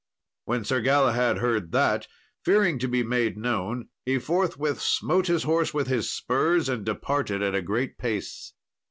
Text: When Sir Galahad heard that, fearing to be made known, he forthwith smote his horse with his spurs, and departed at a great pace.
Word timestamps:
When 0.45 0.63
Sir 0.63 0.81
Galahad 0.81 1.37
heard 1.37 1.71
that, 1.73 2.07
fearing 2.43 2.79
to 2.79 2.87
be 2.87 3.03
made 3.03 3.37
known, 3.37 3.89
he 4.03 4.17
forthwith 4.17 4.81
smote 4.81 5.27
his 5.27 5.43
horse 5.43 5.75
with 5.75 5.85
his 5.85 6.09
spurs, 6.11 6.69
and 6.69 6.83
departed 6.83 7.43
at 7.43 7.53
a 7.53 7.61
great 7.61 7.99
pace. 7.99 8.53